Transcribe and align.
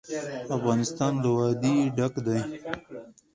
افغانستان 0.57 1.13
له 1.23 1.29
وادي 1.37 1.75
ډک 1.97 2.13
دی. 2.25 2.39